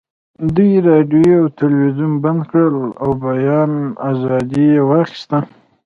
دوی 0.55 0.73
راډیو 0.89 1.33
او 1.41 1.45
تلویزیون 1.59 2.13
بند 2.23 2.41
کړل 2.49 2.75
او 3.01 3.09
بیان 3.25 3.71
ازادي 4.11 4.65
یې 4.73 4.79
واخیسته 4.89 5.37